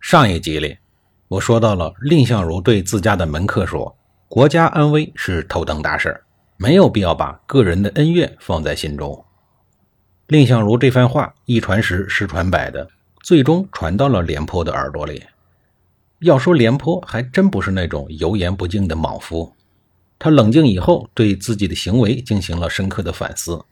[0.00, 0.78] 上一集里，
[1.28, 3.94] 我说到了蔺相如对自家的门客说
[4.28, 6.18] ：“国家安危是头等大事，
[6.56, 9.24] 没有必要把个人的恩怨放在心中。”
[10.26, 12.88] 蔺相如这番话一传十，十传百的，
[13.22, 15.22] 最终传到了廉颇的耳朵里。
[16.20, 19.52] 要说廉颇还真不是那种油盐不进的莽夫，
[20.18, 23.62] 他冷静以后，对自己的行为进行了深刻的反思，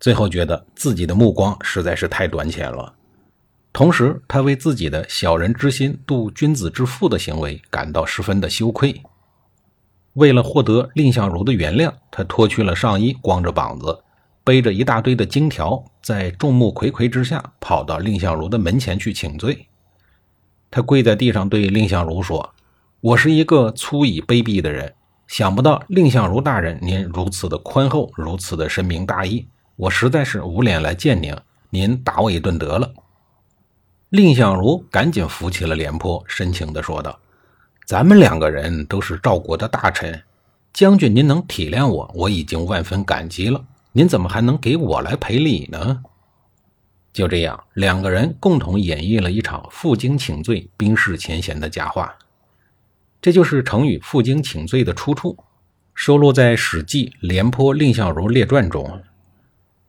[0.00, 2.94] 最后觉得自己的目光实在是太短浅了。
[3.72, 9.02] 同时，他为自己的小人之心度君子之腹的行为感到十分的羞愧。
[10.14, 14.02] 为了获得蔺相如的原谅，他脱去了上衣，光着膀子，
[14.42, 19.68] 背着一大堆的金条，在众目睽睽之下跑到蔺相如的门前去请罪。
[20.70, 22.54] 他跪在地上对蔺相如说
[23.00, 24.92] ：“我是一个粗鄙卑鄙的人，
[25.28, 31.36] 想不到蔺相如大人您如此的宽厚，如此的深明大义，我实在是无脸来见您，
[31.70, 32.92] 您打我一顿得了。”
[34.10, 37.18] 蔺相如赶紧扶起了廉颇，深情地说道
[37.84, 40.22] ：“咱们两个人都是赵国的大臣，
[40.72, 43.62] 将军您能体谅我，我已经万分感激了。
[43.92, 46.02] 您怎么还能给我来赔礼呢？”
[47.12, 52.16] 就这样，两个人共同演绎了一场负荆请罪、冰释前嫌的佳话。
[53.20, 55.36] 这就是成语“负荆请罪”的出处，
[55.94, 59.02] 收录在《史记·廉颇蔺相如列传》中。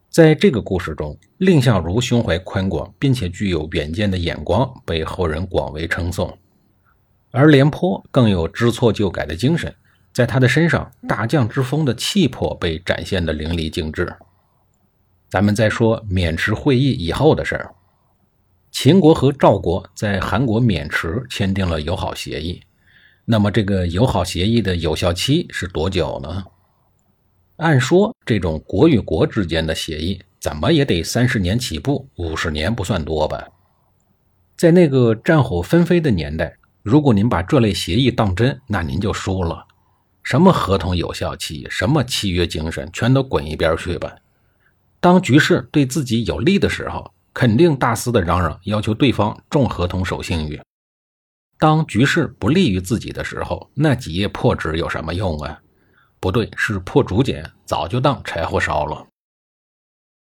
[0.09, 6.27] 在这个故事中，蔺相如胸怀宽广，并且具有远见的眼光，被后人广为称颂；
[7.29, 9.73] 而廉颇更有知错就改的精神，
[10.11, 14.11] 在他的身上，大将之风的气魄被展现的淋漓尽致。
[15.29, 17.75] 咱们再说渑池会议以后的事儿，
[18.71, 22.63] 秦国和赵国在韩国渑池签订了友好协议，
[23.25, 26.43] 那么这个友好协议的有效期是多久呢？
[27.59, 33.45] 按说，这种国与国之间的协议，怎么也得三十年起步，五十年不算多吧？
[34.55, 39.65] 在那个战火纷飞的年代，如果您把这类协议当真，那您就输了。
[40.23, 44.15] 什么合同有效期，什么契约精神，全都滚一边去吧！
[45.01, 50.61] 当局势对自己有利的时候，肯定大肆的嚷嚷，要求对方重合同守信誉；
[51.57, 55.59] 当局势不利于自己的时候，那几页破纸有什么用啊？
[56.19, 59.07] 不对，是破竹简，早就当柴火烧了。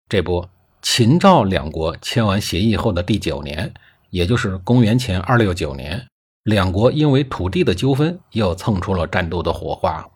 [0.07, 0.47] 这不，
[0.81, 3.73] 秦赵两国签完协议后的第九年，
[4.09, 6.07] 也就是公元前二六九年，
[6.43, 10.09] 两国因为土地的纠纷又蹭出了战斗的火花。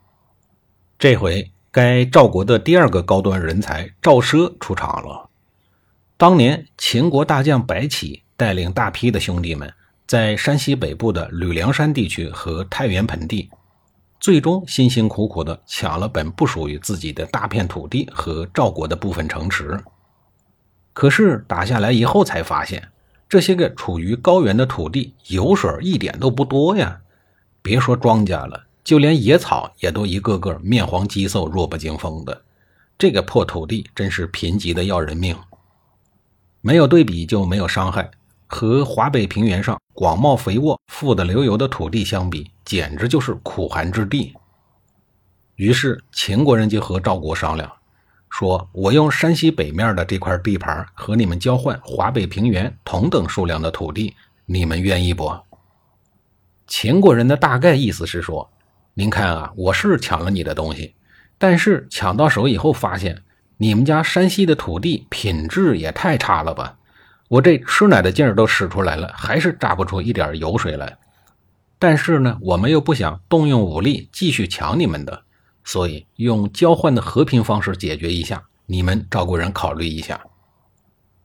[0.97, 5.29] 这回该赵国的第二个高端人才赵奢出场了。
[6.15, 9.73] 当年秦国大将白起带领大批的兄弟们，
[10.07, 13.49] 在山西北部的吕梁山地区和太原盆地。
[14.23, 19.77] 最终辛辛苦苦地抢了本不属于自己的大片土地和赵国的部分城池，
[20.93, 22.87] 可是打下来以后才发现，
[23.27, 27.01] 这些个处于高原的土地油水一点都不多呀！
[27.61, 32.43] 别说庄稼了，就连野草也都一个个面黄肌瘦、弱不禁风的。
[32.97, 35.37] 这个破土地真是贫瘠的要人命。
[36.61, 38.09] 没有对比就没有伤害，
[38.47, 42.51] 和华北平原上广袤肥沃、富得流油的土地相比。
[42.65, 44.33] 简直就是苦寒之地。
[45.55, 47.69] 于是秦国人就和赵国商量，
[48.29, 54.15] 说：“我用山西北面的这块地盘和你们交换华北平原同等数量的土地，
[54.45, 55.29] 你们愿意不？”
[56.65, 58.49] 秦国人的大概意思是说
[58.95, 60.95] ：“您看啊，我是抢了你的东西，
[61.37, 63.21] 但是抢到手以后发现，
[63.57, 66.77] 你们家山西的土地品质也太差了吧？
[67.33, 70.95] 我这吃奶的劲儿都使出来了，还是榨不出一点油水来。”
[71.79, 75.23] 但是呢，我们又不想动用武力继续抢你们的，
[75.63, 78.43] 所以用交换的和平方式解决一下。
[78.67, 80.21] 你们赵国人考虑一下，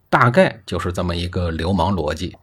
[0.08, 2.34] 大概就是这么一个流氓逻辑。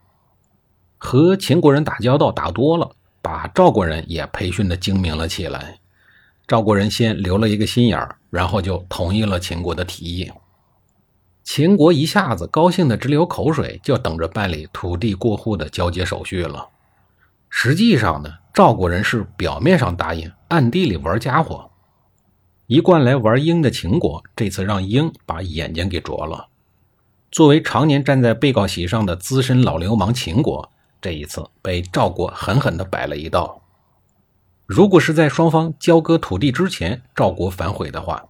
[1.00, 5.80] 和秦国人打交道打多了，把赵国人也培训的精明了起来。
[6.48, 10.32] 赵国人先留了一个心眼儿，然后就同意了秦国的提议。
[11.46, 16.70] 秦国一下子高兴的直流口水，就等着办理土地过户的交接手续了。
[17.50, 21.70] 实际上呢，赵国人是表面上答应，暗地里玩家伙。
[22.66, 26.48] 一贯来玩鹰的秦国，这次让鹰把眼睛给啄了。
[27.32, 33.62] 作为常年站在被告席上的资深老流氓，秦国这一次被赵国狠狠地摆了一道。
[34.66, 38.26] 如果是在双方交割土地之前，赵国反悔的话，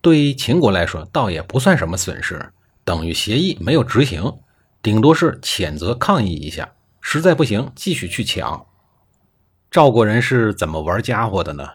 [0.00, 2.52] 对于秦国来说倒也不算什么损失，
[2.84, 4.38] 等于协议没有执行，
[4.82, 8.66] 顶多是谴责抗议一下，实在不行继续去抢。
[9.70, 11.68] 赵国人是怎么玩家伙的呢？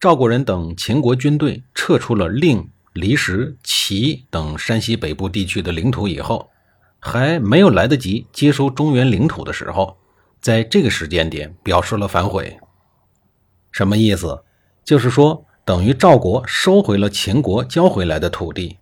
[0.00, 6.50] 赵国人等秦国军队撤出了令、离石、齐等山西北部地区的领土以后，
[6.98, 9.96] 还没有来得及接收中原领土的时候，
[10.40, 12.58] 在这个时间点表示了反悔。
[13.70, 14.42] 什么意思？
[14.84, 18.78] 就是说，等于赵国收回了秦国交回来的土地，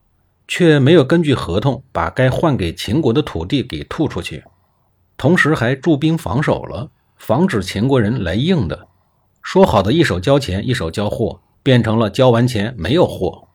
[0.49, 4.45] 却没有根据合同把该换给秦国的土地给吐出去，
[5.17, 8.89] 同时还驻兵防守了，防止秦国人来硬的。
[9.43, 13.49] 说好的一手交钱一手交货，变成了交完钱没有货。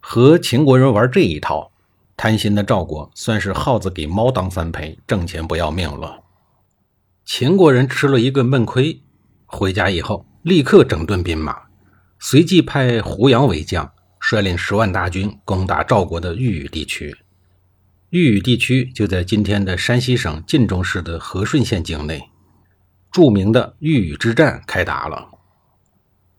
[0.00, 1.70] 和秦国人玩这一套，
[2.16, 6.20] 贪心的赵国算是耗子给猫当三陪，挣钱不要命了。
[7.24, 9.02] 秦国人吃了一个闷亏，
[9.44, 10.24] 回家以后。
[10.42, 11.56] 立刻整顿兵马，
[12.24, 17.16] 随即派胡杨为将，率领十万大军攻打赵国的豫语地区。
[18.10, 22.22] 豫语地区就在今天的山西省晋中市的和顺县境内。
[23.10, 25.30] 著名的豫语之战开打了。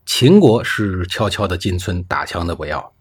[0.06, 2.94] 秦国是悄悄的进村打枪的不要，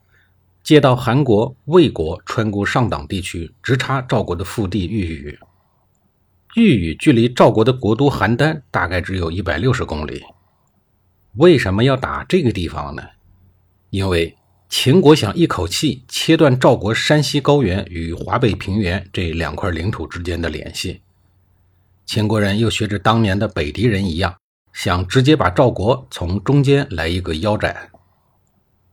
[0.64, 5.38] 接到韩国、魏国穿过上党地区，直插赵国的腹地豫语。
[6.56, 10.20] 豫语距离赵国的国都邯郸大概只有一百六十公里。
[11.36, 13.02] 为什么要打这个地方呢？
[13.90, 14.36] 因为
[14.68, 21.02] 秦国想一口气切断赵国山西高原与华北平原这两块领土之间的联系。
[22.04, 24.36] 秦国人又学着当年的北狄人一样，
[24.72, 27.90] 想直接把赵国从中间来一个腰斩。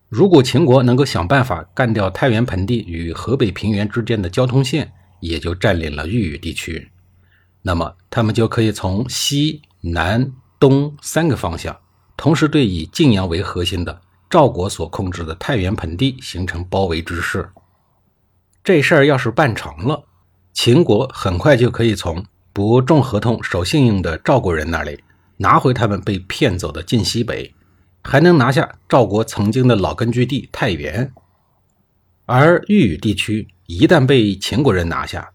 [0.07, 6.89] 如果秦国能够想办法干掉太原盆地与河北平原之间的交通线，也就占领了豫语地区，
[7.62, 11.77] 那么他们就可以从西南东三个方向。
[12.21, 17.50] 同时，对以晋阳为核心的赵国所控制的太原盆地形成包围之势。
[18.62, 20.04] 这事儿要是办成了，
[20.51, 25.01] 秦国很快就可以从不重合同、守信用的赵国人那里
[25.38, 27.56] 拿回他们被骗走的晋西北，
[28.04, 31.10] 还能拿下赵国曾经的老根据地太原。
[32.25, 35.31] 而豫语地区一旦被秦国人拿下，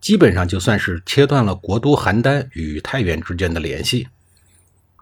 [0.00, 4.06] 基本上就算是切断了国都邯郸与太原之间的联系。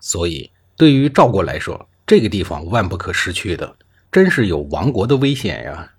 [0.00, 0.50] 所以。
[0.78, 3.76] 对于赵国来说，这个地方万不可失去的，
[4.12, 5.90] 真是有亡国的危险呀！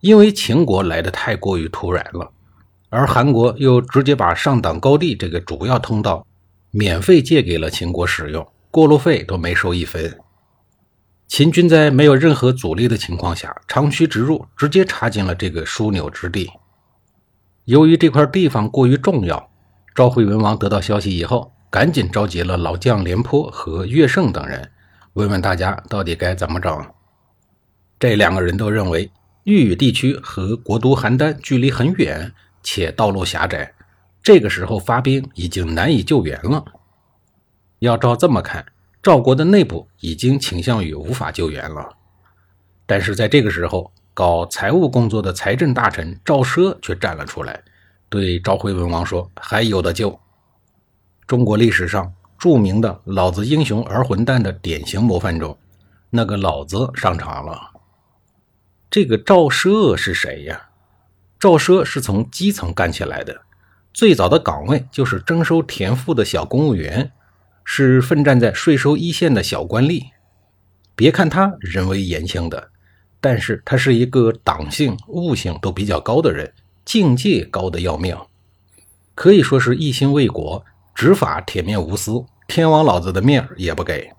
[0.00, 2.32] 因为秦国来的太过于突然了，
[2.88, 6.26] 而韩国又直接把上党高地这个主要通道
[6.70, 10.18] 免费借给了秦国使用，过路费都没收一分。
[11.28, 16.50] 秦军在没有任何阻力的情况下，长驱直入，直接插进了这个枢纽之地。
[17.66, 19.50] 由于这块地方过于重要，
[19.94, 21.52] 赵惠文王得到消息以后。
[21.70, 24.68] 赶紧召集了老将廉颇和乐胜等人，
[25.12, 26.84] 问问大家到底该怎么整。
[27.98, 29.08] 这两个人都认为
[29.44, 32.32] 豫语地区和国都邯郸距离很远，
[32.62, 33.72] 且道路狭窄，
[34.20, 36.64] 这个时候发兵已经难以救援了。
[37.78, 38.66] 要照这么看，
[39.00, 41.88] 赵国的内部已经倾向于无法救援了。
[42.84, 47.62] 但是在这个时候，搞财务工作的财政大臣赵奢却站了出来，
[48.08, 50.18] 对赵惠文王说：“还有的救。”
[51.30, 55.56] 中国历史上著名的“老子英雄儿混蛋”的典型模范中，
[56.10, 57.70] 那个老子上场了。
[58.90, 60.70] 这个赵奢是谁呀？
[61.38, 63.42] 赵奢是从基层干起来的，
[63.94, 67.12] 最早的岗位就是征收田赋的小公务员，
[67.62, 70.06] 是奋战在税收一线的小官吏。
[70.96, 72.70] 别看他人微言轻的，
[73.20, 76.52] 但是他是一个党性、悟性都比较高的人，
[76.84, 78.18] 境界高的要命，
[79.14, 80.64] 可以说是一心为国。
[80.94, 84.10] 执法铁面无私，天王老子的面也不给。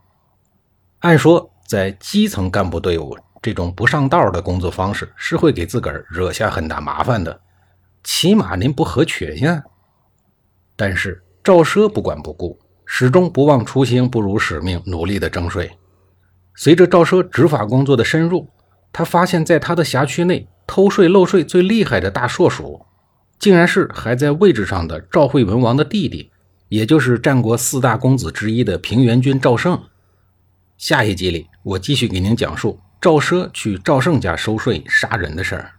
[0.99, 7.41] 按说，在基层干部队伍，这种不上道的工作方式是会给自个儿惹下很大麻烦的，
[8.03, 9.63] 起码您不合群呀。
[10.75, 15.71] 但是赵奢不管不顾，始终不忘初心不辱使命，努力的征税。
[16.55, 18.47] 随着赵奢执法工作的深入，
[18.91, 22.85] 他发现，在他的辖区内偷税漏税最厉害的大硕鼠，
[23.39, 26.30] 竟然是还在位置上的赵惠文王的弟弟。
[26.71, 29.77] 也就是战国四大公子之一的平原君赵胜。
[30.77, 35.73] 下一集里，我继续给您讲述赵奢去赵胜家收税杀人的事儿。